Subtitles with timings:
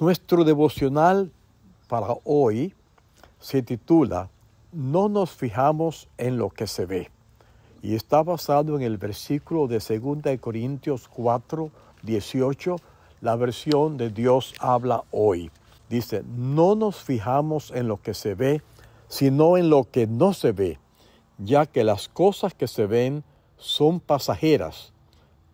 [0.00, 1.32] Nuestro devocional
[1.88, 2.72] para hoy
[3.40, 4.30] se titula
[4.70, 7.10] No nos fijamos en lo que se ve
[7.82, 11.72] y está basado en el versículo de 2 Corintios 4,
[12.04, 12.76] 18,
[13.22, 15.50] la versión de Dios habla hoy.
[15.90, 18.62] Dice, no nos fijamos en lo que se ve,
[19.08, 20.78] sino en lo que no se ve,
[21.38, 23.24] ya que las cosas que se ven
[23.56, 24.92] son pasajeras,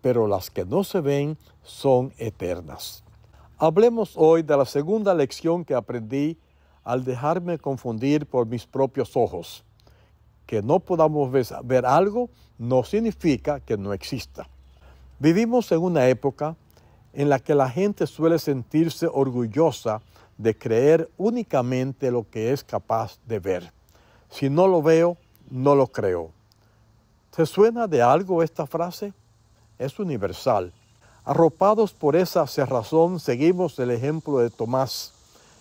[0.02, 3.04] pero las que no se ven son eternas.
[3.56, 6.36] Hablemos hoy de la segunda lección que aprendí
[6.82, 9.64] al dejarme confundir por mis propios ojos.
[10.44, 11.30] Que no podamos
[11.62, 14.48] ver algo no significa que no exista.
[15.20, 16.56] Vivimos en una época
[17.12, 20.02] en la que la gente suele sentirse orgullosa
[20.36, 23.72] de creer únicamente lo que es capaz de ver.
[24.30, 25.16] Si no lo veo,
[25.48, 26.32] no lo creo.
[27.34, 29.12] ¿Te suena de algo esta frase?
[29.78, 30.72] Es universal.
[31.24, 35.12] Arropados por esa cerrazón, seguimos el ejemplo de Tomás,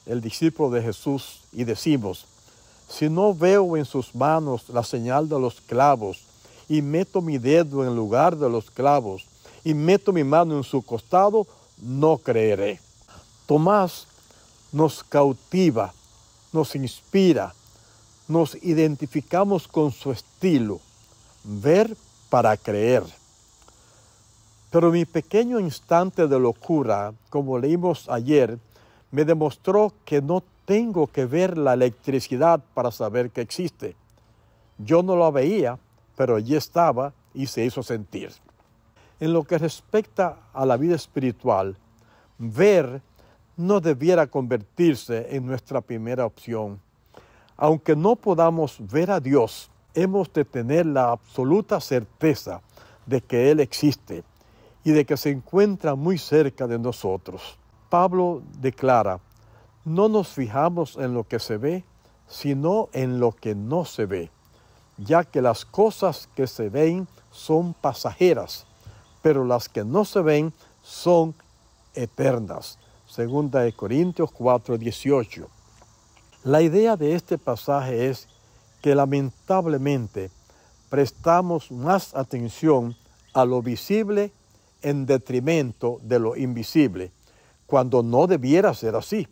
[0.05, 2.25] el discípulo de Jesús, y decimos,
[2.89, 6.25] si no veo en sus manos la señal de los clavos,
[6.67, 9.25] y meto mi dedo en lugar de los clavos,
[9.63, 12.81] y meto mi mano en su costado, no creeré.
[13.45, 14.07] Tomás
[14.73, 15.93] nos cautiva,
[16.51, 17.53] nos inspira,
[18.27, 20.81] nos identificamos con su estilo,
[21.43, 21.95] ver
[22.29, 23.03] para creer.
[24.73, 28.57] Pero mi pequeño instante de locura, como leímos ayer,
[29.11, 33.95] me demostró que no tengo que ver la electricidad para saber que existe.
[34.79, 35.77] Yo no la veía,
[36.17, 38.31] pero allí estaba y se hizo sentir.
[39.19, 41.77] En lo que respecta a la vida espiritual,
[42.39, 43.03] ver
[43.55, 46.79] no debiera convertirse en nuestra primera opción.
[47.57, 52.61] Aunque no podamos ver a Dios, hemos de tener la absoluta certeza
[53.05, 54.23] de que Él existe
[54.83, 57.57] y de que se encuentra muy cerca de nosotros.
[57.89, 59.19] Pablo declara,
[59.85, 61.83] no nos fijamos en lo que se ve,
[62.27, 64.31] sino en lo que no se ve,
[64.97, 68.65] ya que las cosas que se ven son pasajeras,
[69.21, 71.35] pero las que no se ven son
[71.93, 72.79] eternas.
[73.07, 75.47] Segunda de Corintios 4, 18.
[76.43, 78.27] La idea de este pasaje es
[78.81, 80.31] que lamentablemente
[80.89, 82.95] prestamos más atención
[83.33, 84.31] a lo visible
[84.83, 87.11] en detrimento de lo invisible,
[87.65, 89.27] cuando no debiera ser así.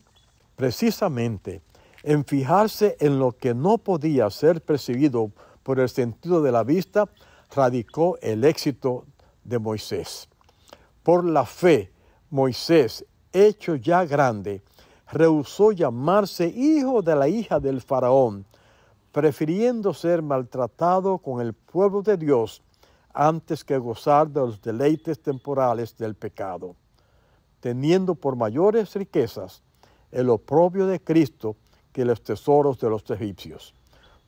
[0.56, 1.62] Precisamente,
[2.04, 5.32] en fijarse en lo que no podía ser percibido
[5.64, 7.08] por el sentido de la vista,
[7.56, 9.06] radicó el éxito
[9.44, 10.28] de Moisés.
[11.04, 11.92] Por la fe,
[12.30, 14.62] Moisés hecho ya grande,
[15.12, 18.46] rehusó llamarse hijo de la hija del faraón,
[19.12, 22.62] prefiriendo ser maltratado con el pueblo de Dios
[23.14, 26.76] antes que gozar de los deleites temporales del pecado,
[27.60, 29.64] teniendo por mayores riquezas
[30.12, 31.56] el oprobio de Cristo
[31.92, 33.74] que los tesoros de los egipcios,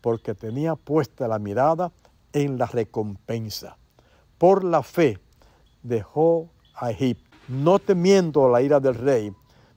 [0.01, 1.91] porque tenía puesta la mirada
[2.31, 3.77] en la recompensa.
[4.37, 5.19] Por la fe
[5.81, 9.33] dejó a Egipto no temiendo la ira del rey,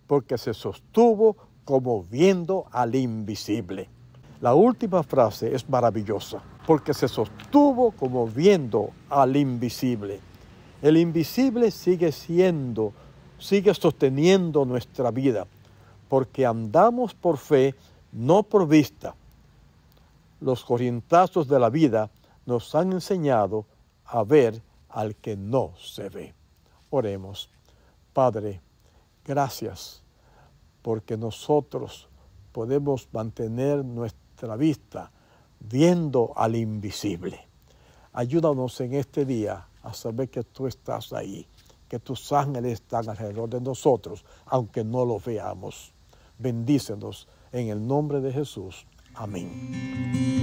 [0.06, 3.88] porque se sostuvo como viendo al invisible.
[4.40, 10.20] La última frase es maravillosa, porque se sostuvo como viendo al invisible.
[10.82, 12.92] El invisible sigue siendo,
[13.38, 15.46] sigue sosteniendo nuestra vida,
[16.08, 17.74] porque andamos por fe,
[18.12, 19.14] no por vista.
[20.40, 22.10] Los corrientazos de la vida
[22.44, 23.64] nos han enseñado
[24.04, 26.34] a ver al que no se ve.
[26.90, 27.48] Oremos.
[28.12, 28.60] Padre,
[29.24, 30.02] gracias
[30.82, 32.08] porque nosotros
[32.52, 35.10] podemos mantener nuestra vista
[35.60, 37.46] viendo al invisible.
[38.12, 41.46] Ayúdanos en este día a saber que tú estás ahí,
[41.88, 45.92] que tus ángeles están alrededor de nosotros, aunque no los veamos.
[46.38, 48.86] Bendícenos en el nombre de Jesús.
[49.14, 50.35] Amén.